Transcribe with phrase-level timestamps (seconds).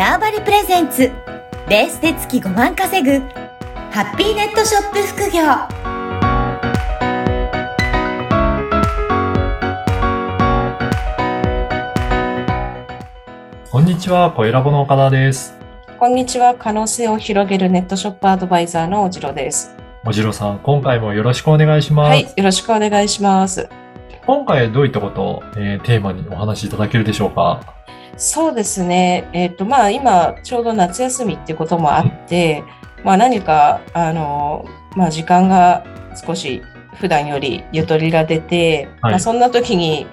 [0.00, 1.12] ターバリプレゼンツ
[1.68, 3.18] ベースで月5万稼ぐ
[3.90, 5.42] ハッピーネットショップ副業
[13.70, 15.54] こんにちは、声ラボの岡田です。
[15.98, 16.54] こんにちは。
[16.54, 19.76] 可能性を広げるネットショップアドバイザーのおじろです。
[20.06, 22.08] おじろさん、今回もよろしくお願いします。
[22.08, 22.22] はい。
[22.22, 23.68] よろしくお願いします。
[24.26, 27.60] 今回どういったことを、えーテーマにお話しいただけるでしょうか？
[28.16, 29.28] そうですね。
[29.32, 32.62] えっ、と、まあ、今、ちょうど夏休みっていうこともあって、
[33.02, 35.84] まあ、何か、あの、まあ、時間が
[36.26, 36.62] 少し
[36.96, 40.06] 普段よりゆとりが出て、はいまあ、そんな時に、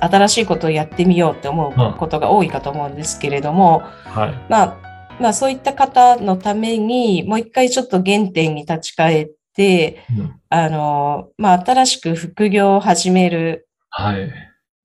[0.00, 4.46] 新しいことをやってみようって思うことが多いかと思うんですけれども、はい。
[4.48, 4.78] まあ、
[5.20, 14.30] まあ、そういった方のために、もう一回ちょっと原点に立ち返って、うんあの、まあ、新しく副業を始めるはい。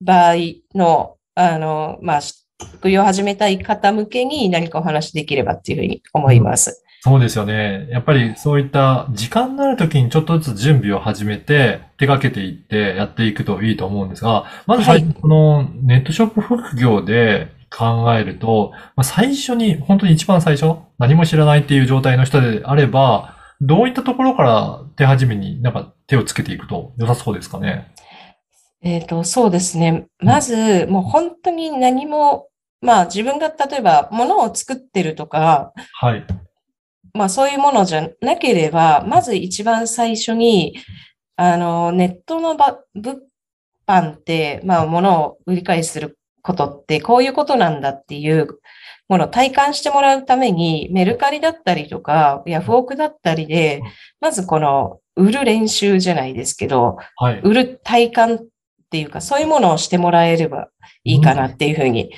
[0.02, 0.36] 場合
[0.76, 2.20] の、あの、まあ、
[2.76, 6.84] 副業を始めたい方向けに何かお話できればっていうふうに思います。
[7.02, 7.88] そうですよね。
[7.90, 27.92] やっぱりそういった時間のある時にちょっとずつ準備を始めて、手掛けていってやっていくといいと思うんですが、まず最初、はいこのネットショップ副業で考えると、まあ、最初に、本当に一番最初、何も知らないっていう状態の人であれば、どういったところから手始めになんか手をつけていくと良さそうですかね？
[28.82, 30.08] えっと、そうですね。
[30.20, 32.48] まず、もう本当に何も、
[32.80, 36.26] まあ自分が例えば物を作ってるとか、はい。
[37.14, 40.78] まあそういうものじゃなければ、まず一番最初に、
[41.36, 43.18] あの、ネットのば物
[43.88, 48.60] 販って、まあ物を売り買いすることってこういうことなんだっていう
[49.10, 53.82] ものを体感してもらうために、メルカリだったりとか、ヤフオクだったりで、
[54.20, 57.40] まずこの売る練習じゃないですけど、はい。
[57.44, 58.40] 売る体感っ
[58.90, 60.70] ていうか、そういうものをしてもらえれば
[61.04, 62.12] いいかなっていうふうに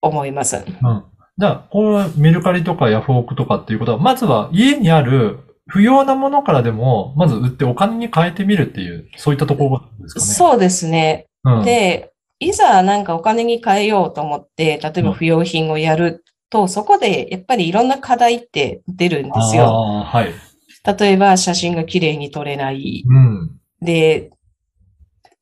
[0.00, 0.56] 思います。
[0.56, 1.04] うん。
[1.36, 10.26] じゃあ、これメルカリとかヤフオクとかっていうことは、まずは家にある不要なものからでも、まず売ってお金に変えてみるっていう、そういったところですかね。
[10.26, 11.26] そうですね。
[11.44, 11.64] うん。
[11.64, 20.04] で、いざなんかお金に変えようと思って、例えば不用品をやると、そこでやっぱりいろんな課題って出るんですよ。
[20.04, 20.32] はい。
[20.98, 23.04] 例えば写真が綺麗に撮れない。
[23.06, 23.50] うん。
[23.80, 24.30] で、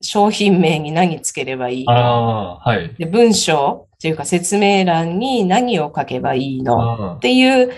[0.01, 2.95] 商品名に何つければいいあのあ、はい。
[2.99, 7.73] で、文章っていうか説明欄に何を書けばいいのあっていう、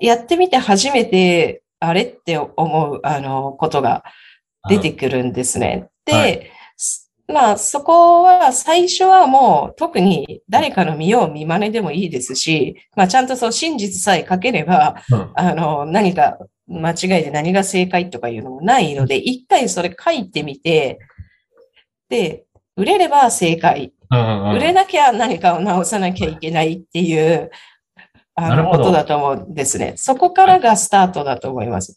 [0.00, 4.04] やってみて初めて、あれって思う、あの、ことが
[4.68, 5.88] 出てくるんですね。
[6.04, 6.55] で、はいす
[7.28, 16.38] まあ、そこは最初はもう特に誰かの見よう見真似でもいいですし、まあ、ちゃんとそう真実さえ書ければ、うんあの、何か
[16.68, 21.00] 間違いで何が正解とかいうのもないので、一回それ書いてみて、
[22.08, 22.44] で、
[22.76, 23.92] 売れれば正解。
[24.08, 27.50] うんうん売れなきゃ何かを直さなきゃいけないっていう、
[28.36, 29.94] あの、ことだと思うんですね。
[29.96, 31.92] そこからがスタートだと思います。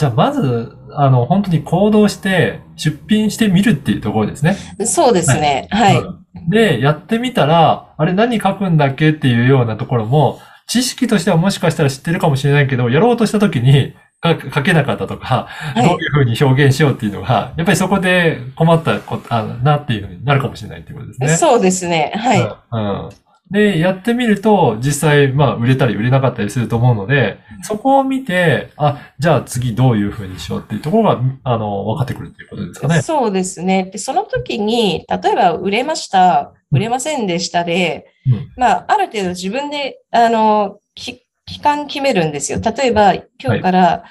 [0.00, 4.56] じゃあ、まず、あの、本当に行動して、出品してみるっていうところですね。
[4.86, 5.68] そうですね。
[5.70, 5.98] はい。
[5.98, 6.16] うん
[6.48, 10.38] で、やってみたら、あれ何書くんだっけっていうようなところも、
[10.68, 21.28] 知識としてはもしかしたら知ってるかもしれないけど、やろうとした時に書書けなかったとか、いどういうふうに表現しようっていうのが、やっぱりそこで困ったことあなっていうふうになるかもしれないっていうことですね。
[21.36, 22.12] そうですね。
[22.14, 22.40] はい。
[22.40, 23.10] うんうん
[23.50, 33.02] で、やってみると、実際、まあ、売れたり売れなかったりすると思うので、そこを見て、あ、じゃあ次どういうふうにしようっていうところが、あの、分かってくるっていうことですかね。
[33.02, 33.90] そうですね。
[33.92, 42.60] で、その時に、例えば売れました、売れませんでしたで、うんまあ、ある程度自分で、あの、き期間決めるんですよ。
[42.60, 44.04] 例えば、今日から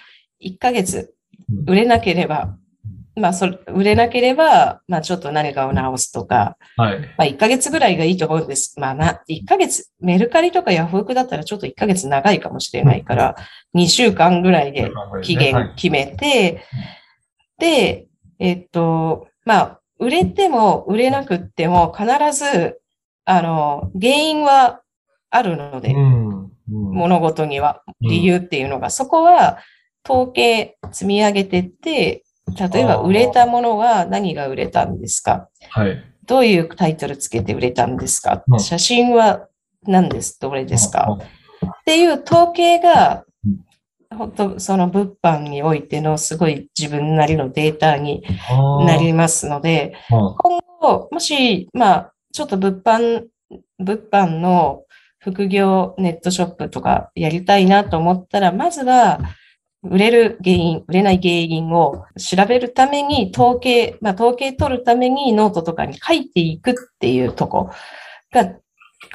[0.44, 1.14] 1ヶ月
[1.52, 2.56] うん売れなければ、
[3.20, 7.00] まあ、それ、売れなければ、まあ、ちょっと何かを直すとか、はい。
[7.00, 8.80] まあ、1ヶ月ぐらいがいいと思うんです。
[8.80, 13.36] まあ、な、1ヶ月、メルカリとかヤフオクだったらちょっと1ヶ月長いかもしれないから、
[13.76, 14.92] 2週間ぐらいで
[15.22, 16.64] 期限決めて、
[17.60, 18.08] で、
[18.40, 22.80] えっと、まあ、売れても売れなくっても必ず、
[23.26, 24.82] あの、原因は
[25.30, 25.94] あるので、
[26.68, 27.84] 物事には。
[28.02, 28.10] うん。
[28.10, 29.60] 理由っていうのが、そこは
[30.08, 32.24] 統計積み上げてって、
[32.56, 35.50] 例えば売れたものは何が売れたんですか？
[35.70, 36.04] はい。
[36.26, 39.48] どういうタイトルつけて売れたんですか、うん写真は
[39.84, 40.40] 何です？
[40.40, 43.26] どれですか、うんっていう統計が
[44.12, 48.24] うん、本当その物販においてのすごい自分なりのデータに
[48.86, 53.26] なりますので、うん今後、もし、まあ、ちょっと物販、
[53.78, 54.84] 物販の
[55.20, 59.20] 副業ネットショップとかやりたいなと思ったら、まずは、
[59.84, 67.72] 売れる原因、売れない原因を調べるために統計、まあ統計取るためにノートとかに書いていくっていうとこ
[68.34, 68.56] が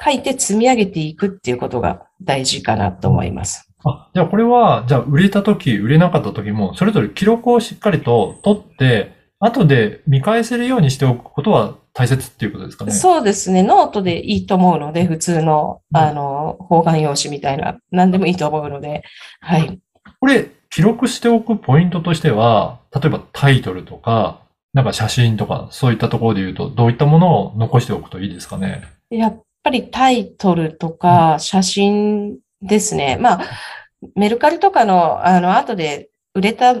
[0.03, 3.71] 書いて積み上げていくっていうことが大事かなと思います。
[3.83, 12.91] あ、じゃあこれは、じゃあ売れた時、売れなかった時も、それぞれ記録をしっかりと取って、後で見返せるようにしておくことは大切っていうことですかね？
[12.91, 13.61] そうですね。
[13.61, 19.03] ノートでいいと思うので、普通の、うんあの、方眼用紙みたいな、何でもいいと思うので、
[19.41, 19.79] はい。
[20.19, 24.41] これ、記録しておくポイントとしては、例えばタイトルとか、
[24.73, 28.83] なんか写真とか、そういったところで言うと、どういったものを残しておくといいですかね？
[29.09, 33.17] やっぱりタイトルとか写真ですね。
[33.19, 33.41] まあ、
[34.15, 36.75] メルカリとかの、あの、後で売れた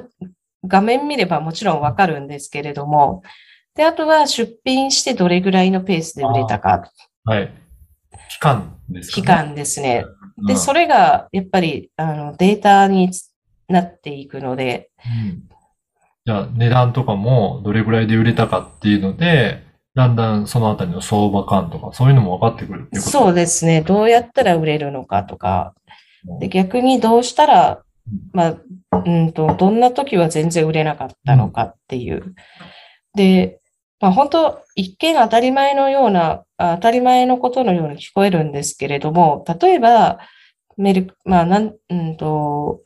[0.67, 3.23] 画面見ればもちろんわかるんですけれども、
[3.75, 6.91] で、あとは出品してどれぐらいのペースで売れたか、
[7.23, 7.51] はい。
[8.29, 9.27] 期間ですか期ね。
[9.27, 10.05] 間ですね。
[10.37, 10.59] で、うん。
[10.59, 13.11] それがやっぱり、あの、データに
[13.67, 15.43] なっていくので、うん。
[16.25, 23.11] じゃあ、値段とかもどれぐらいで売れたかっていうので、だんだんそのあたりの相場感とか、そういうのも分かってくるっていうこと？
[23.11, 23.81] そうですね。
[23.81, 25.73] どうやったら売れるのかとか、
[26.39, 27.83] で逆にどうしたら、
[28.33, 28.57] ま
[28.91, 32.35] あ、うんと、どんな時は全然売れなかったのかっていう。
[33.15, 33.59] で、
[33.99, 40.19] まあ本当、一見当たり前のような、あ当たり前のことのように聞こえるんですけれども、例えば、
[40.77, 42.81] メル、まあ、なん、うんと、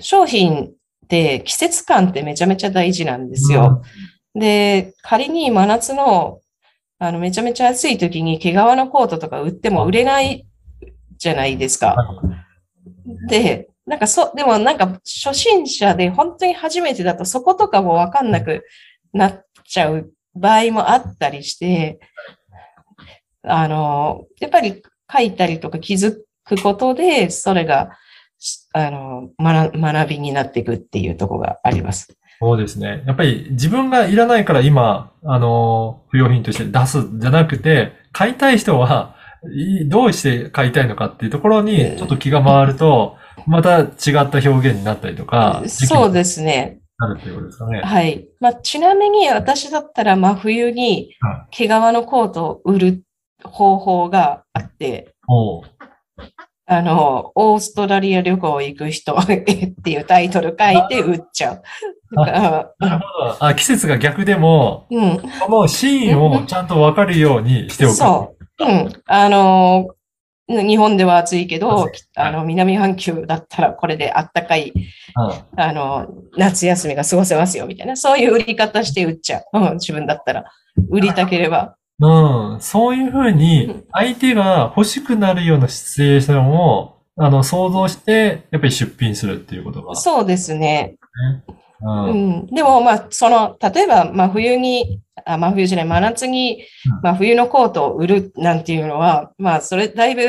[0.00, 0.66] 商品
[1.04, 3.82] って季節感ってめちゃめちゃ大事なんですよ。
[4.34, 6.40] で、仮に真夏の、
[6.98, 10.46] あの、めちゃめちゃ暑い時に毛皮のコートとか売っても売れない
[11.18, 11.96] じゃないですか。
[13.28, 18.64] で、なんかそ、でもなんか初心者で本当に初めてだとそことかもわかんなく
[19.12, 22.00] なっちゃう場合もあったりして、
[23.42, 24.82] あの、やっぱり
[25.12, 27.90] 書いたりとか気づくことで、それが、
[28.72, 32.16] あの、学学びになっていくっていうところがあります。
[32.40, 33.02] そうですね。
[33.06, 39.16] やっぱり自分がいらないから今、あの、不要品として出すんじゃなくて、買いたい人は
[39.52, 43.16] いどうして買いたいのかっていうところにちょっと気が回ると、
[43.46, 46.80] また違った表現になったりとか、そうですね。
[47.08, 47.80] なるっていうことですかね。
[47.80, 48.28] はい。
[48.40, 51.14] まあ、ちなみに私だったら真冬に
[51.50, 53.02] 毛皮のコートを売る
[53.42, 55.62] 方法があって、おう
[56.66, 61.62] あの、オーストラリア旅行行く人 っていうタイトル書いて売っちゃう。
[62.16, 63.44] だからなるほど。
[63.46, 67.94] あ、季節が逆でも、うん、このシーンをちゃんとわかるようにしておく。
[67.94, 68.64] そう。
[68.64, 68.92] うん。
[69.06, 69.88] あの、
[70.46, 77.96] 日本では暑いけどあの、南半球だったらこれであったかい、うんあの、夏休みが過ごせますよ、みたいな。
[77.96, 79.58] そういう売り方して売っちゃう。
[79.58, 80.44] うん、自分だったら。
[80.90, 81.76] 売りたければ。
[82.00, 89.94] うん、そういうふうに、相手が欲しくなるようなシチュエーションを、あの、想像して、やっぱり出品するっていうことが。
[89.94, 90.96] そうですね。
[91.84, 92.10] う。
[92.10, 92.46] うんん。
[92.46, 100.26] でも、まあ、その、例えば、真冬に、あ、真冬じゃない、真夏にうん、真冬のコートを売るなんていうのは、まあ、それ、だいぶ、ち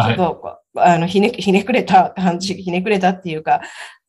[0.00, 0.14] ょはい。
[0.14, 3.60] っと、あの、ひね、ひねくれた感じ、ひねくれたっていうか、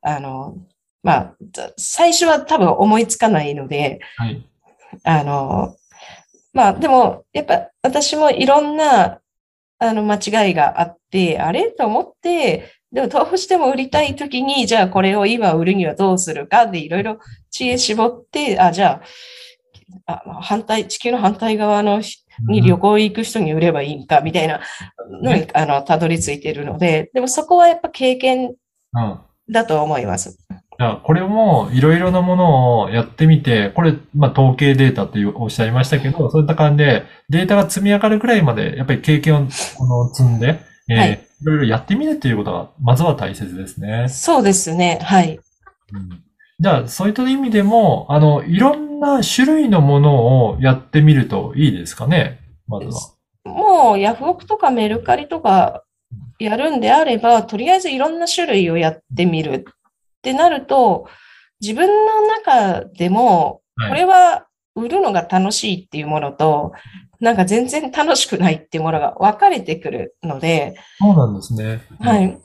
[0.01, 0.55] あの、
[1.03, 1.35] まあ、
[1.77, 4.45] 最初は多分思いつかないので、はい。
[5.03, 5.75] あの、
[6.53, 9.19] まあ、でも、やっぱ私もいろんな、
[9.79, 10.15] あの、間
[10.47, 11.71] 違いがあって、あれ？
[11.71, 17.19] と思って、でもどうしても売りたいときに、じゃあこれを今売るにはどうするかでいろいろ
[17.51, 19.01] 知恵絞って、あ、じゃ
[20.05, 24.61] あ、あ反対、地球の反対側のしに旅行行く人に売ればいいんか、みたいな
[25.21, 28.55] のに、あの、たどり着いているので、でもそこはやっぱ経験
[28.93, 29.19] うん。
[29.51, 30.37] だと思います。
[30.49, 44.07] じゃあ、これもいろいろなものをやってみて、これ、まあ、統計データっていうおっしゃいましたけど、そういった感じで、データが積み上がるくらいまで、やっぱり経験をこの積んで、えーはいいろいろやってみるっていうことが、まずは大切ですね。
[44.09, 44.99] そうですね。
[45.01, 45.39] はい。
[45.93, 46.23] うん
[46.61, 52.41] じゃあ、そういった意味でも、あの、いろんな種類のものをやってみるといいですかね？
[52.67, 52.93] まずは。
[53.45, 55.85] もうヤフオクとかメルカリとか
[56.37, 59.73] やるんであれば、とりあえずいろんな種類をやってみるっ
[60.21, 61.07] てなると、
[61.61, 66.73] 自分の中でも、はいこれは売るのが楽しいっていうものと、
[67.19, 71.81] なんか全然楽しくないっていうものが分かれてくるので、そうなんですね。
[71.99, 72.39] はい。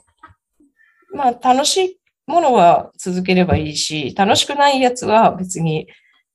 [1.13, 5.87] まあ、楽しいものは続ければいいし、楽しくないやつは別に、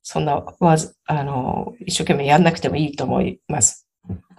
[0.02, 3.86] そんなわず、あの、一生懸命やんなくてもいいと思います。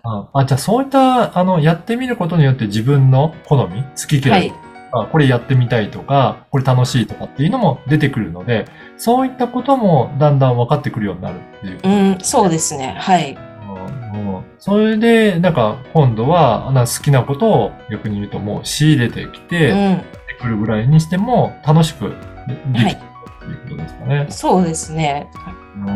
[0.03, 4.53] ああ、じゃあそういった、あの、やってみることによって自分の好み、好き嫌、はいい。
[4.93, 8.65] あこれやってみたいとか、これ楽しいとかっていうのも出てくるので、
[8.97, 11.79] そういったこともだんだん分かってくるようになるっていう。
[11.83, 12.95] うん、そうですね。
[12.99, 13.50] はい。
[14.61, 20.05] それで、なんか、今度は、な好きなことを逆に言うともう仕入れてきうて、ん。
[20.39, 22.09] くるぐらいにしても楽しく
[22.47, 24.25] でできるはいうことですかね。
[24.29, 25.27] そうですね。
[25.75, 25.93] うんな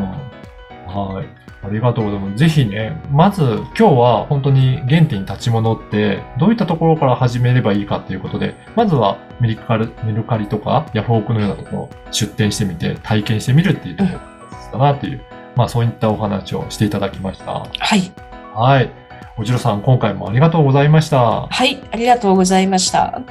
[0.88, 1.28] はい。
[1.64, 2.38] ありがとうございます。
[2.38, 3.42] ぜひね、まず
[3.78, 15.22] 今日は本当に原点に立ち戻って、どういったところから始めればいいかっていうことで、まずはメルカリメルカリとかヤフオクのようなところ出店してみて、体験してみるっていうところが大切だなっていう、
[15.56, 17.52] まあそういったお話をしていただきました。
[17.54, 18.12] はい。
[18.56, 18.92] はい。
[19.38, 21.48] おじろさん、今回もありがとうございました。
[21.48, 21.84] はい。
[21.92, 23.22] ありがとうございました。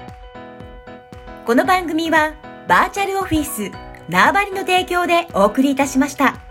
[1.46, 2.34] この番組は
[2.68, 3.70] バーチャルオフィス
[4.08, 6.43] 縄張りの提供でお送りいたしました。